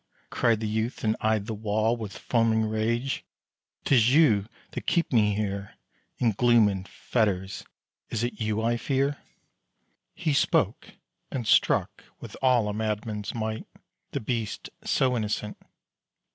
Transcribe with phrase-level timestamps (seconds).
[0.31, 3.23] cried the youth, and eyed the wall With foaming rage:
[3.85, 5.75] "'tis you that keep me here,
[6.17, 7.65] In gloom and fetters.
[8.09, 9.19] Is it you I fear?"
[10.15, 10.89] He spoke,
[11.29, 13.67] and struck, with all a madman's might,
[14.09, 15.55] The beast so innocent.